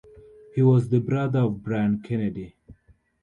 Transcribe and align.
He 0.55 0.63
was 0.63 0.89
the 0.89 0.99
brother 0.99 1.41
of 1.41 1.61
Brian 1.61 1.99
Kennedy. 2.01 2.55